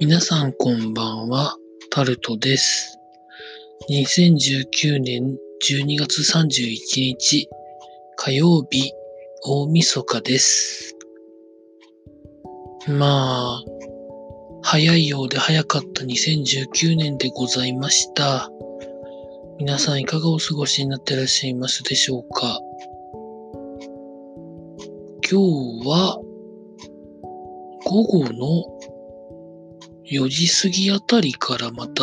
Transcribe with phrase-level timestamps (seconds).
[0.00, 1.54] 皆さんこんばんは、
[1.90, 2.98] タルトです。
[3.90, 5.36] 2019年
[5.68, 7.50] 12月31日
[8.16, 8.94] 火曜日
[9.44, 10.96] 大晦日です。
[12.88, 13.62] まあ、
[14.62, 18.48] 早いようで早かった2019年でございました。
[19.58, 22.58] 皆さんいかがお過ごしになってらっしゃいますでしょうか
[25.30, 25.38] 今
[25.82, 26.18] 日は
[27.84, 28.99] 午後の
[30.10, 32.02] 4時過ぎあたりからまた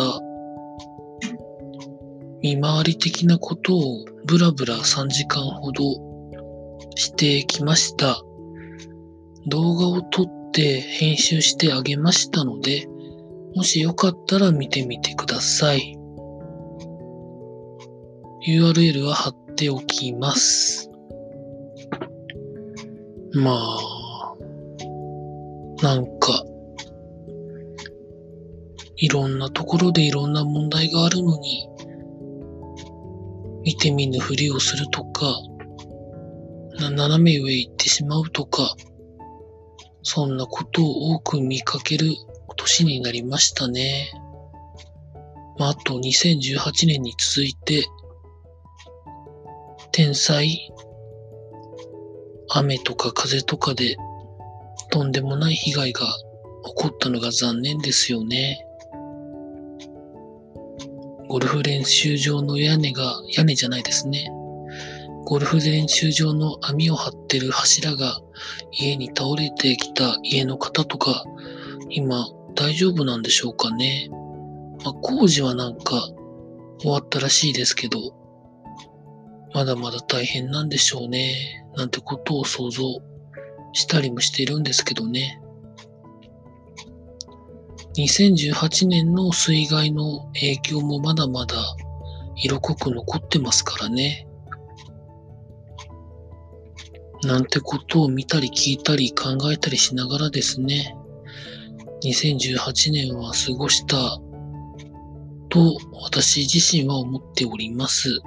[2.40, 5.82] 見回り的なことをブラブラ3時間ほど
[6.94, 8.22] してきました。
[9.46, 12.86] 動画を撮って編集してあげましたので、
[13.54, 15.98] もしよかったら見てみてください。
[18.48, 20.90] URL は貼っておきます。
[23.34, 24.34] まあ、
[25.82, 26.44] なんか、
[28.98, 31.68] いろんなところでいろんな問題があるのに、
[33.62, 35.36] 見て見ぬふりをするとか、
[36.80, 38.74] 斜め上行ってしまうとか、
[40.02, 42.12] そんなことを多く見かける
[42.56, 44.10] 年になりましたね。
[45.58, 47.86] まあ、あと2018年に続いて、
[49.92, 50.72] 天災、
[52.50, 53.96] 雨とか風とかで
[54.90, 56.06] とんでもない被害が
[56.64, 58.64] 起こったのが残念ですよね。
[61.28, 64.30] ゴルフ練習場の屋根が、屋根じゃないですね。
[65.26, 68.18] ゴルフ練習場の網を張ってる柱が
[68.72, 71.24] 家に倒れてきた家の方とか、
[71.90, 74.08] 今大丈夫なんでしょうかね。
[74.82, 76.08] まあ、工事はなんか
[76.80, 77.98] 終わったらしいですけど、
[79.52, 81.66] まだまだ大変なんでしょうね。
[81.76, 82.82] なんてことを想像
[83.74, 85.42] したりもしているんですけどね。
[87.98, 91.56] 2018年の水害の影響もまだまだ
[92.36, 94.28] 色濃く残ってますからね。
[97.24, 100.96] なんてことを見たり聞いたり考えたりしながらですね、
[102.04, 103.96] 2018年は過ごした
[105.48, 108.20] と私自身は思っております。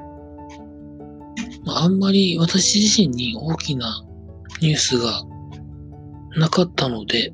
[1.67, 4.03] あんまり私自身に大きな
[4.61, 5.23] ニュースが
[6.35, 7.31] なかったので、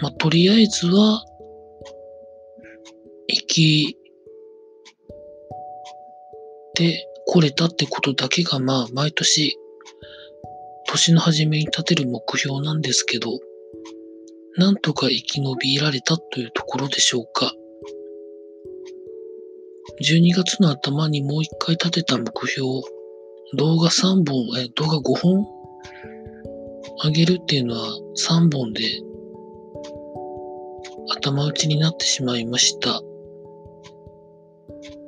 [0.00, 1.24] まあ、とりあえずは、
[3.28, 3.98] 生き
[6.74, 9.56] てこれたってことだけが、まあ、毎年、
[10.88, 13.30] 年の初めに立てる目標なんですけど、
[14.56, 17.52] なんとか生き延びられたというところでしょうか。
[20.02, 22.68] 12月の頭にもう一回立てた目標、
[23.56, 25.46] 動画3本、え、動画5本
[27.04, 28.82] 上げるっていうのは3本で
[31.10, 33.00] 頭打ちになってしまいました。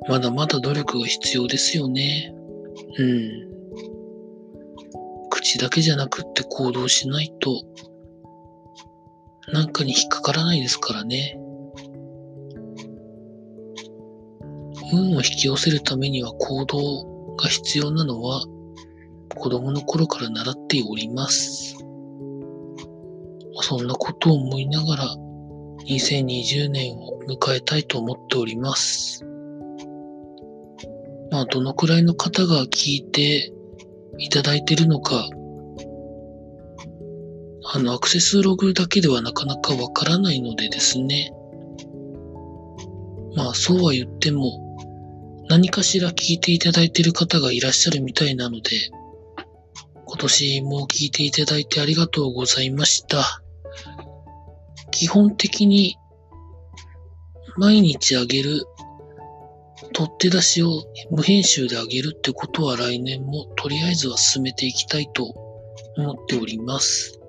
[0.07, 2.33] まだまだ努力が必要ですよね。
[2.97, 3.47] うん。
[5.29, 7.63] 口だけじゃなくって行動しないと、
[9.51, 11.39] なんかに引っかからないですからね。
[14.93, 18.45] 運を引き寄せるためには行動が必要なのは
[19.35, 21.75] 子供の頃から習っております。
[23.61, 25.15] そんなことを思いながら
[25.87, 29.25] 2020年を迎えたいと思っております。
[31.31, 33.53] まあ、どのくらいの方が聞いて
[34.17, 35.29] いただいてるのか、
[37.73, 41.31] あの、アクセスログだけではなかなかわからないのでですね。
[43.35, 44.77] まあ、そうは言っても、
[45.49, 48.71] 何かしら聞いていただいている方がいらっしゃるみたいなので、
[50.05, 53.41] 今年も聞いていただいてありがとうございました。
[54.97, 55.95] 基本的に
[57.55, 58.65] 毎日あげる
[59.93, 65.23] 取って出しを無編集であげるってことは来年もとりあえずは進めていきたいと
[65.97, 67.19] 思っております。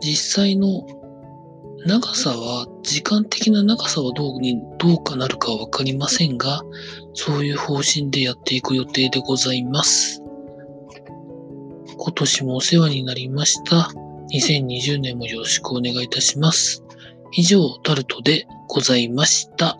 [0.00, 0.86] 実際の
[1.86, 6.62] 長さは、時間的な長さはどうに、どうかなるかはわかりませんが、
[7.14, 10.22] そういう方針でやっていく予定でございます。
[11.96, 13.90] 今年もお世話になりました。
[14.32, 16.84] 2020年もよろしくお願いいたします。
[17.32, 19.78] 以上、タルトでございました。